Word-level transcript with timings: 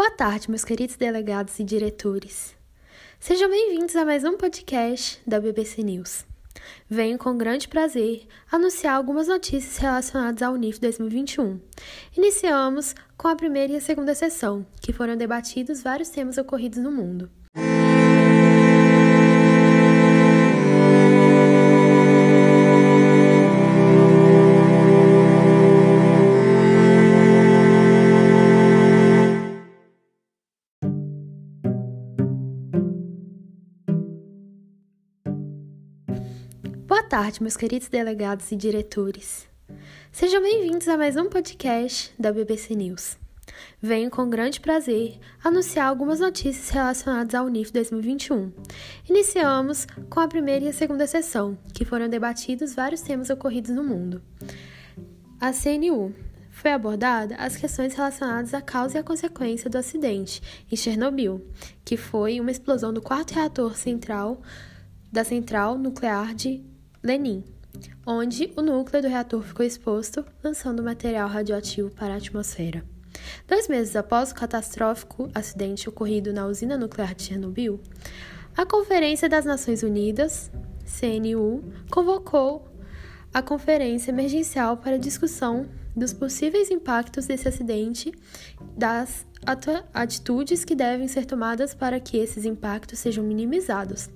Boa 0.00 0.10
tarde, 0.10 0.48
meus 0.48 0.64
queridos 0.64 0.96
delegados 0.96 1.58
e 1.58 1.62
diretores. 1.62 2.56
Sejam 3.18 3.50
bem-vindos 3.50 3.94
a 3.94 4.02
mais 4.02 4.24
um 4.24 4.34
podcast 4.34 5.20
da 5.26 5.38
BBC 5.38 5.82
News. 5.82 6.24
Venho 6.88 7.18
com 7.18 7.36
grande 7.36 7.68
prazer 7.68 8.26
anunciar 8.50 8.94
algumas 8.94 9.28
notícias 9.28 9.76
relacionadas 9.76 10.40
ao 10.40 10.54
UNIF 10.54 10.80
2021. 10.80 11.60
Iniciamos 12.16 12.94
com 13.18 13.28
a 13.28 13.36
primeira 13.36 13.74
e 13.74 13.76
a 13.76 13.80
segunda 13.82 14.14
sessão, 14.14 14.64
que 14.80 14.90
foram 14.90 15.18
debatidos 15.18 15.82
vários 15.82 16.08
temas 16.08 16.38
ocorridos 16.38 16.78
no 16.78 16.90
mundo. 16.90 17.30
Tarde, 37.10 37.42
meus 37.42 37.56
queridos 37.56 37.88
delegados 37.88 38.52
e 38.52 38.56
diretores. 38.56 39.48
Sejam 40.12 40.40
bem-vindos 40.40 40.86
a 40.86 40.96
mais 40.96 41.16
um 41.16 41.28
podcast 41.28 42.14
da 42.16 42.32
BBC 42.32 42.76
News. 42.76 43.18
Venho 43.82 44.08
com 44.08 44.30
grande 44.30 44.60
prazer 44.60 45.18
anunciar 45.42 45.88
algumas 45.88 46.20
notícias 46.20 46.70
relacionadas 46.70 47.34
ao 47.34 47.46
UNIF 47.46 47.72
2021. 47.72 48.52
Iniciamos 49.08 49.88
com 50.08 50.20
a 50.20 50.28
primeira 50.28 50.66
e 50.66 50.68
a 50.68 50.72
segunda 50.72 51.04
sessão, 51.04 51.58
que 51.74 51.84
foram 51.84 52.08
debatidos 52.08 52.76
vários 52.76 53.00
temas 53.00 53.28
ocorridos 53.28 53.72
no 53.72 53.82
mundo. 53.82 54.22
A 55.40 55.52
CNU 55.52 56.14
foi 56.52 56.70
abordada 56.70 57.34
as 57.38 57.56
questões 57.56 57.92
relacionadas 57.92 58.54
à 58.54 58.62
causa 58.62 58.98
e 58.98 59.00
à 59.00 59.02
consequência 59.02 59.68
do 59.68 59.78
acidente 59.78 60.40
em 60.70 60.76
Chernobyl, 60.76 61.44
que 61.84 61.96
foi 61.96 62.38
uma 62.38 62.52
explosão 62.52 62.92
do 62.92 63.02
quarto 63.02 63.34
reator 63.34 63.76
central 63.76 64.40
da 65.10 65.24
central 65.24 65.76
nuclear 65.76 66.32
de 66.36 66.69
Lenin, 67.02 67.42
onde 68.06 68.52
o 68.56 68.60
núcleo 68.60 69.00
do 69.00 69.08
reator 69.08 69.42
ficou 69.42 69.64
exposto, 69.64 70.22
lançando 70.44 70.82
material 70.82 71.28
radioativo 71.28 71.90
para 71.90 72.12
a 72.12 72.16
atmosfera. 72.18 72.84
Dois 73.48 73.68
meses 73.68 73.96
após 73.96 74.30
o 74.30 74.34
catastrófico 74.34 75.30
acidente 75.34 75.88
ocorrido 75.88 76.30
na 76.30 76.46
usina 76.46 76.76
nuclear 76.76 77.14
de 77.14 77.22
Chernobyl, 77.22 77.80
a 78.54 78.66
Conferência 78.66 79.30
das 79.30 79.46
Nações 79.46 79.82
Unidas, 79.82 80.50
CNU, 80.84 81.64
convocou 81.90 82.68
a 83.32 83.40
conferência 83.40 84.10
emergencial 84.10 84.76
para 84.76 84.98
discussão 84.98 85.66
dos 85.96 86.12
possíveis 86.12 86.70
impactos 86.70 87.26
desse 87.26 87.48
acidente, 87.48 88.12
das 88.76 89.24
atitudes 89.94 90.64
que 90.64 90.74
devem 90.74 91.08
ser 91.08 91.24
tomadas 91.24 91.72
para 91.72 91.98
que 91.98 92.18
esses 92.18 92.44
impactos 92.44 92.98
sejam 92.98 93.24
minimizados, 93.24 94.10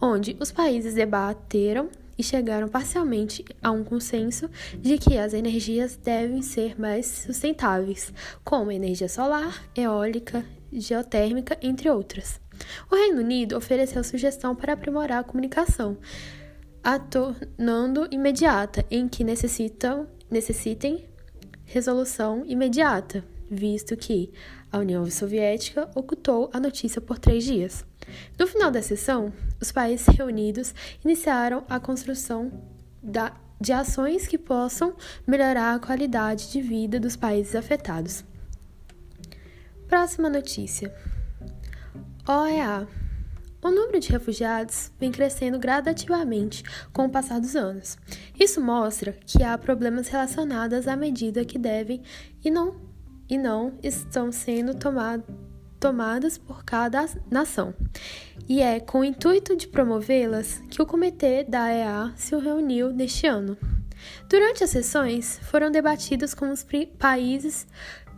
onde 0.00 0.36
os 0.40 0.50
países 0.50 0.94
debateram 0.94 1.90
e 2.16 2.22
chegaram 2.22 2.68
parcialmente 2.68 3.44
a 3.62 3.70
um 3.70 3.82
consenso 3.84 4.48
de 4.78 4.98
que 4.98 5.16
as 5.18 5.34
energias 5.34 5.96
devem 5.96 6.42
ser 6.42 6.78
mais 6.80 7.06
sustentáveis, 7.26 8.12
como 8.44 8.70
energia 8.70 9.08
solar, 9.08 9.64
eólica, 9.76 10.44
geotérmica, 10.72 11.58
entre 11.62 11.90
outras. 11.90 12.40
O 12.90 12.94
Reino 12.96 13.20
Unido 13.20 13.56
ofereceu 13.56 14.04
sugestão 14.04 14.54
para 14.54 14.72
aprimorar 14.72 15.20
a 15.20 15.24
comunicação, 15.24 15.96
a 16.82 16.98
tornando 16.98 18.08
imediata, 18.10 18.84
em 18.90 19.08
que 19.08 19.24
necessitam, 19.24 20.06
necessitem 20.30 21.04
resolução 21.64 22.44
imediata, 22.46 23.24
visto 23.50 23.96
que 23.96 24.32
a 24.72 24.78
União 24.78 25.08
Soviética 25.10 25.90
ocultou 25.94 26.50
a 26.52 26.58
notícia 26.58 27.00
por 27.00 27.18
três 27.18 27.44
dias. 27.44 27.84
No 28.38 28.46
final 28.46 28.70
da 28.70 28.80
sessão, 28.80 29.32
os 29.60 29.70
países 29.70 30.06
reunidos 30.06 30.74
iniciaram 31.04 31.62
a 31.68 31.78
construção 31.78 32.50
da, 33.02 33.36
de 33.60 33.72
ações 33.72 34.26
que 34.26 34.38
possam 34.38 34.96
melhorar 35.26 35.74
a 35.74 35.78
qualidade 35.78 36.50
de 36.50 36.62
vida 36.62 36.98
dos 36.98 37.16
países 37.16 37.54
afetados. 37.54 38.24
Próxima 39.86 40.30
notícia: 40.30 40.92
OEA. 42.26 42.88
O 43.64 43.70
número 43.70 44.00
de 44.00 44.10
refugiados 44.10 44.90
vem 44.98 45.12
crescendo 45.12 45.56
gradativamente 45.56 46.64
com 46.92 47.04
o 47.04 47.10
passar 47.10 47.40
dos 47.40 47.54
anos. 47.54 47.96
Isso 48.36 48.60
mostra 48.60 49.12
que 49.24 49.44
há 49.44 49.56
problemas 49.56 50.08
relacionados 50.08 50.88
à 50.88 50.96
medida 50.96 51.44
que 51.44 51.60
devem 51.60 52.02
e 52.44 52.50
não, 52.50 52.74
e 53.32 53.38
não 53.38 53.72
estão 53.82 54.30
sendo 54.30 54.74
tomadas 55.80 56.36
por 56.36 56.62
cada 56.66 57.06
nação. 57.30 57.72
E 58.46 58.60
é 58.60 58.78
com 58.78 59.00
o 59.00 59.04
intuito 59.04 59.56
de 59.56 59.68
promovê-las 59.68 60.62
que 60.68 60.82
o 60.82 60.86
comitê 60.86 61.42
da 61.42 61.72
EA 61.72 62.12
se 62.14 62.36
reuniu 62.36 62.92
neste 62.92 63.26
ano. 63.26 63.56
Durante 64.28 64.62
as 64.62 64.68
sessões, 64.68 65.38
foram 65.44 65.70
debatidos 65.70 66.34
como 66.34 66.52
os 66.52 66.62
países 66.98 67.66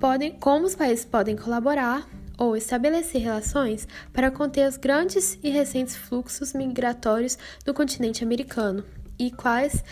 podem, 0.01 0.33
como 0.33 0.67
os 0.67 0.75
países 0.75 1.05
podem 1.05 1.37
colaborar 1.37 2.09
ou 2.37 2.57
estabelecer 2.57 3.23
relações 3.23 3.87
para 4.13 4.33
conter 4.33 4.69
os 4.69 4.77
grandes 4.77 5.39
e 5.45 5.49
recentes 5.49 5.95
fluxos 5.95 6.53
migratórios 6.53 7.39
do 7.65 7.73
continente 7.73 8.25
americano 8.25 8.85
e 9.17 9.31
quais 9.31 9.85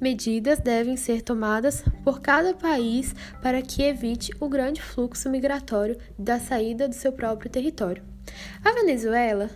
medidas 0.00 0.58
devem 0.58 0.96
ser 0.96 1.22
tomadas 1.22 1.84
por 2.02 2.20
cada 2.20 2.54
país 2.54 3.14
para 3.42 3.60
que 3.62 3.82
evite 3.82 4.32
o 4.40 4.48
grande 4.48 4.80
fluxo 4.80 5.28
migratório 5.28 5.98
da 6.18 6.38
saída 6.40 6.88
do 6.88 6.94
seu 6.94 7.12
próprio 7.12 7.50
território. 7.50 8.02
A 8.64 8.72
Venezuela 8.72 9.50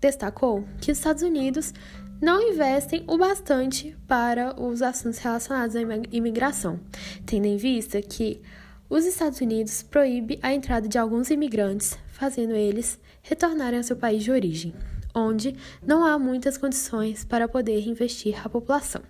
destacou 0.00 0.64
que 0.80 0.90
os 0.90 0.98
Estados 0.98 1.22
Unidos 1.22 1.72
não 2.20 2.40
investem 2.40 3.04
o 3.08 3.18
bastante 3.18 3.96
para 4.06 4.54
os 4.60 4.80
assuntos 4.80 5.18
relacionados 5.18 5.74
à 5.74 5.80
imigração, 6.12 6.78
tendo 7.26 7.46
em 7.46 7.56
vista 7.56 8.00
que 8.00 8.40
os 8.88 9.04
Estados 9.04 9.40
Unidos 9.40 9.82
proíbe 9.82 10.38
a 10.42 10.52
entrada 10.52 10.86
de 10.86 10.98
alguns 10.98 11.30
imigrantes, 11.30 11.98
fazendo 12.12 12.54
eles 12.54 13.00
retornarem 13.22 13.78
ao 13.78 13.82
seu 13.82 13.96
país 13.96 14.22
de 14.22 14.30
origem, 14.30 14.74
onde 15.14 15.56
não 15.84 16.04
há 16.04 16.18
muitas 16.18 16.56
condições 16.56 17.24
para 17.24 17.48
poder 17.48 17.88
investir 17.88 18.38
a 18.44 18.48
população. 18.48 19.02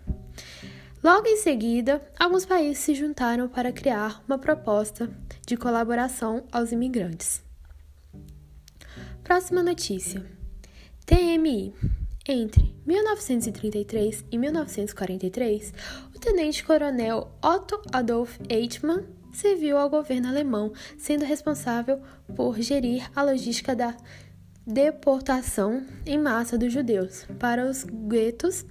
Logo 1.02 1.26
em 1.26 1.36
seguida, 1.36 2.00
alguns 2.16 2.46
países 2.46 2.78
se 2.78 2.94
juntaram 2.94 3.48
para 3.48 3.72
criar 3.72 4.22
uma 4.24 4.38
proposta 4.38 5.10
de 5.44 5.56
colaboração 5.56 6.44
aos 6.52 6.70
imigrantes. 6.70 7.42
Próxima 9.24 9.64
notícia: 9.64 10.24
TMI. 11.04 11.74
Entre 12.24 12.72
1933 12.86 14.24
e 14.30 14.38
1943, 14.38 15.74
o 16.14 16.20
tenente-coronel 16.20 17.32
Otto 17.42 17.82
Adolf 17.92 18.38
Eichmann 18.48 19.04
serviu 19.32 19.76
ao 19.76 19.91
governo 19.91 20.28
alemão, 20.28 20.72
sendo 20.96 21.24
responsável 21.24 22.00
por 22.36 22.60
gerir 22.60 23.10
a 23.12 23.24
logística 23.24 23.74
da 23.74 23.96
deportação 24.64 25.84
em 26.06 26.16
massa 26.16 26.56
dos 26.56 26.72
judeus 26.72 27.26
para 27.41 27.68
os 27.68 27.82
guetos 27.82 28.64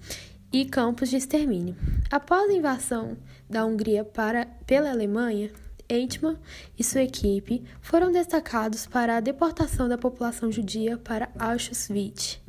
e 0.53 0.63
campos 0.63 1.09
de 1.09 1.17
extermínio. 1.17 1.75
Após 2.11 2.49
a 2.49 2.53
invasão 2.53 3.15
da 3.49 3.65
Hungria 3.65 4.03
para, 4.03 4.45
pela 4.67 4.91
Alemanha, 4.91 5.49
Eichmann 5.87 6.37
e 6.77 6.83
sua 6.83 7.03
equipe 7.03 7.63
foram 7.79 8.11
destacados 8.11 8.85
para 8.85 9.15
a 9.15 9.21
deportação 9.21 9.87
da 9.87 9.97
população 9.97 10.51
judia 10.51 10.97
para 10.97 11.29
Auschwitz, 11.39 12.41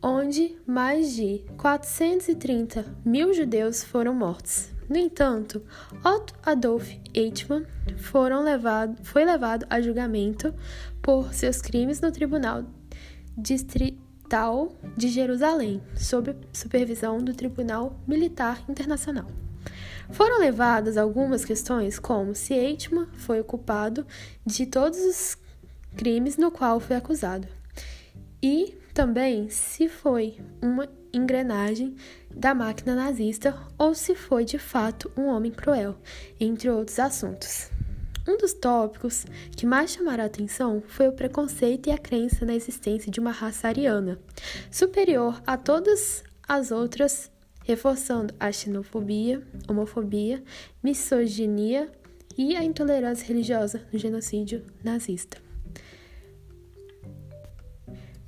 onde 0.00 0.56
mais 0.64 1.16
de 1.16 1.44
430 1.56 2.84
mil 3.04 3.34
judeus 3.34 3.82
foram 3.82 4.14
mortos. 4.14 4.70
No 4.88 4.96
entanto, 4.96 5.60
Otto 6.04 6.32
Adolf 6.44 6.88
Eichmann 7.12 7.66
levado, 8.44 8.96
foi 9.02 9.24
levado 9.24 9.66
a 9.68 9.80
julgamento 9.80 10.54
por 11.02 11.34
seus 11.34 11.60
crimes 11.60 12.00
no 12.00 12.12
Tribunal 12.12 12.64
Distrital 13.36 14.11
de 14.96 15.08
Jerusalém, 15.08 15.82
sob 15.94 16.34
supervisão 16.54 17.18
do 17.18 17.34
Tribunal 17.34 17.94
Militar 18.08 18.64
Internacional. 18.66 19.26
Foram 20.10 20.40
levadas 20.40 20.96
algumas 20.96 21.44
questões, 21.44 21.98
como 21.98 22.34
se 22.34 22.54
Eichmann 22.54 23.08
foi 23.12 23.40
o 23.40 23.44
culpado 23.44 24.06
de 24.46 24.64
todos 24.64 24.98
os 25.00 25.36
crimes 25.94 26.38
no 26.38 26.50
qual 26.50 26.80
foi 26.80 26.96
acusado, 26.96 27.46
e 28.42 28.74
também 28.94 29.50
se 29.50 29.86
foi 29.86 30.38
uma 30.62 30.88
engrenagem 31.12 31.94
da 32.34 32.54
máquina 32.54 32.94
nazista 32.94 33.54
ou 33.76 33.94
se 33.94 34.14
foi 34.14 34.46
de 34.46 34.58
fato 34.58 35.12
um 35.14 35.26
homem 35.26 35.52
cruel, 35.52 35.94
entre 36.40 36.70
outros 36.70 36.98
assuntos. 36.98 37.70
Um 38.26 38.36
dos 38.36 38.52
tópicos 38.52 39.26
que 39.56 39.66
mais 39.66 39.90
chamaram 39.90 40.22
a 40.22 40.26
atenção 40.26 40.82
foi 40.86 41.08
o 41.08 41.12
preconceito 41.12 41.88
e 41.88 41.92
a 41.92 41.98
crença 41.98 42.44
na 42.44 42.54
existência 42.54 43.10
de 43.10 43.18
uma 43.18 43.32
raça 43.32 43.66
ariana, 43.66 44.18
superior 44.70 45.42
a 45.44 45.56
todas 45.56 46.22
as 46.46 46.70
outras, 46.70 47.30
reforçando 47.64 48.32
a 48.38 48.52
xenofobia, 48.52 49.42
homofobia, 49.68 50.42
misoginia 50.82 51.90
e 52.38 52.56
a 52.56 52.62
intolerância 52.62 53.26
religiosa 53.26 53.86
no 53.92 53.98
genocídio 53.98 54.64
nazista. 54.84 55.38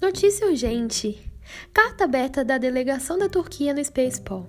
Notícia 0.03 0.47
urgente: 0.49 1.31
Carta 1.73 2.05
aberta 2.05 2.45
da 2.45 2.59
delegação 2.59 3.17
da 3.17 3.29
Turquia 3.29 3.73
no 3.73 3.85
Spacepol. 3.85 4.49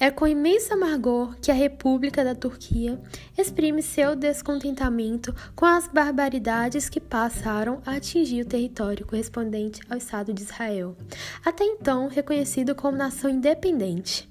É 0.00 0.12
com 0.12 0.28
imenso 0.28 0.72
amargor 0.72 1.34
que 1.42 1.50
a 1.50 1.54
República 1.54 2.22
da 2.22 2.32
Turquia 2.32 3.00
exprime 3.36 3.82
seu 3.82 4.14
descontentamento 4.14 5.34
com 5.56 5.66
as 5.66 5.88
barbaridades 5.88 6.88
que 6.88 7.00
passaram 7.00 7.82
a 7.84 7.96
atingir 7.96 8.42
o 8.42 8.48
território 8.48 9.04
correspondente 9.04 9.80
ao 9.90 9.98
Estado 9.98 10.32
de 10.32 10.42
Israel, 10.42 10.96
até 11.44 11.64
então 11.64 12.06
reconhecido 12.06 12.76
como 12.76 12.96
nação 12.96 13.28
independente. 13.28 14.28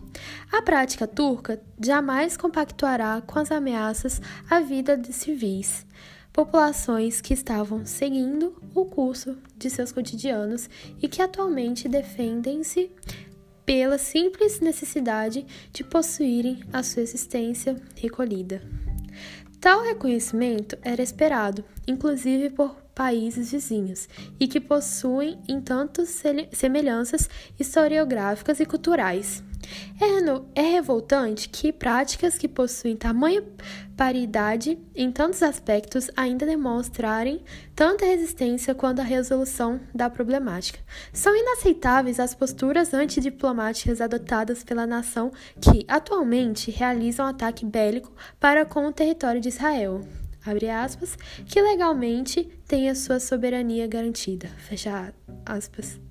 A 0.53 0.61
prática 0.61 1.05
turca 1.05 1.61
jamais 1.77 2.37
compactuará 2.37 3.21
com 3.21 3.37
as 3.37 3.51
ameaças 3.51 4.21
à 4.49 4.61
vida 4.61 4.95
de 4.95 5.11
civis, 5.11 5.85
populações 6.31 7.19
que 7.19 7.33
estavam 7.33 7.85
seguindo 7.85 8.55
o 8.73 8.85
curso 8.85 9.37
de 9.57 9.69
seus 9.69 9.91
cotidianos 9.91 10.69
e 11.01 11.09
que 11.09 11.21
atualmente 11.21 11.89
defendem-se 11.89 12.89
pela 13.67 13.97
simples 13.97 14.61
necessidade 14.61 15.45
de 15.73 15.83
possuírem 15.83 16.61
a 16.71 16.81
sua 16.81 17.01
existência 17.01 17.75
recolhida. 17.97 18.61
Tal 19.59 19.83
reconhecimento 19.83 20.77
era 20.81 21.03
esperado, 21.03 21.65
inclusive 21.85 22.49
por 22.49 22.77
países 22.95 23.51
vizinhos, 23.51 24.07
e 24.39 24.47
que 24.47 24.61
possuem 24.61 25.37
em 25.49 25.59
tantas 25.59 26.23
semelhanças 26.53 27.29
historiográficas 27.59 28.61
e 28.61 28.65
culturais. 28.65 29.43
É, 29.99 30.61
é 30.61 30.71
revoltante 30.71 31.49
que 31.49 31.71
práticas 31.71 32.37
que 32.37 32.47
possuem 32.47 32.95
tamanha 32.95 33.43
paridade 33.97 34.77
em 34.95 35.11
tantos 35.11 35.41
aspectos 35.41 36.09
ainda 36.15 36.45
demonstrarem 36.45 37.41
tanta 37.75 38.05
resistência 38.05 38.75
quanto 38.75 38.99
a 38.99 39.03
resolução 39.03 39.79
da 39.93 40.07
problemática. 40.07 40.79
São 41.11 41.35
inaceitáveis 41.35 42.19
as 42.19 42.35
posturas 42.35 42.93
antidiplomáticas 42.93 43.99
adotadas 43.99 44.63
pela 44.63 44.85
nação 44.85 45.31
que, 45.59 45.83
atualmente, 45.87 46.69
realiza 46.69 47.23
um 47.23 47.27
ataque 47.27 47.65
bélico 47.65 48.13
para 48.39 48.65
com 48.65 48.85
o 48.85 48.93
território 48.93 49.41
de 49.41 49.49
Israel. 49.49 50.01
Aspas, 50.81 51.17
que 51.45 51.61
legalmente 51.61 52.45
tem 52.65 52.89
a 52.89 52.95
sua 52.95 53.19
soberania 53.19 53.85
garantida. 53.85 54.47
Fecha 54.57 55.13
aspas. 55.45 56.06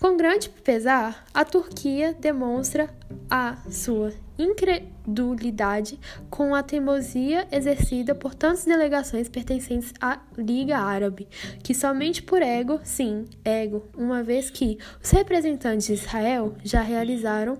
Com 0.00 0.16
grande 0.16 0.48
pesar, 0.48 1.26
a 1.34 1.44
Turquia 1.44 2.16
demonstra 2.18 2.88
a 3.28 3.58
sua 3.70 4.14
incredulidade 4.38 6.00
com 6.30 6.54
a 6.54 6.62
teimosia 6.62 7.46
exercida 7.52 8.14
por 8.14 8.34
tantas 8.34 8.64
delegações 8.64 9.28
pertencentes 9.28 9.92
à 10.00 10.18
Liga 10.38 10.78
Árabe, 10.78 11.28
que 11.62 11.74
somente 11.74 12.22
por 12.22 12.40
ego, 12.40 12.80
sim, 12.82 13.26
ego, 13.44 13.90
uma 13.94 14.22
vez 14.22 14.48
que 14.48 14.78
os 15.04 15.10
representantes 15.10 15.88
de 15.88 15.92
Israel 15.92 16.56
já 16.64 16.80
realizaram 16.80 17.58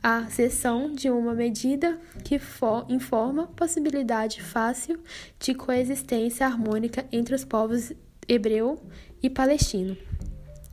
a 0.00 0.26
cessão 0.26 0.92
de 0.92 1.10
uma 1.10 1.34
medida 1.34 1.98
que 2.22 2.40
informa 2.88 3.48
possibilidade 3.56 4.40
fácil 4.40 5.00
de 5.40 5.52
coexistência 5.52 6.46
harmônica 6.46 7.04
entre 7.10 7.34
os 7.34 7.44
povos 7.44 7.92
hebreu 8.28 8.80
e 9.20 9.28
palestino. 9.28 9.96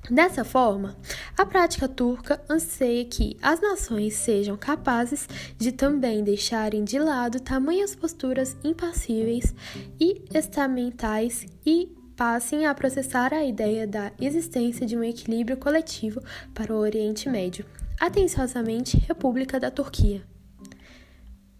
Dessa 0.10 0.44
forma, 0.44 0.98
a 1.38 1.46
prática 1.46 1.88
turca 1.88 2.42
anseia 2.50 3.06
que 3.06 3.38
as 3.42 3.62
nações 3.62 4.16
sejam 4.16 4.58
capazes 4.58 5.28
de 5.58 5.72
também 5.72 6.24
deixarem 6.24 6.84
de 6.84 6.98
lado 6.98 7.40
tamanhas 7.40 7.96
posturas 7.96 8.58
impassíveis 8.64 9.54
e 10.00 10.24
estamentais 10.34 11.46
e 11.64 11.96
passem 12.16 12.66
a 12.66 12.74
processar 12.74 13.34
a 13.34 13.46
ideia 13.46 13.86
da 13.86 14.12
existência 14.20 14.86
de 14.86 14.98
um 14.98 15.04
equilíbrio 15.04 15.58
coletivo 15.58 16.22
para 16.54 16.74
o 16.74 16.78
Oriente 16.78 17.30
Médio. 17.30 17.66
Atenciosamente, 18.00 18.98
República 18.98 19.60
da 19.60 19.70
Turquia. 19.70 20.24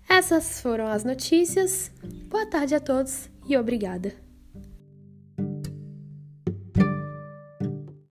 Essas 0.07 0.60
foram 0.60 0.88
as 0.88 1.04
notícias. 1.04 1.92
Boa 2.28 2.48
tarde 2.48 2.74
a 2.74 2.80
todos 2.80 3.30
e 3.48 3.56
obrigada. 3.56 4.28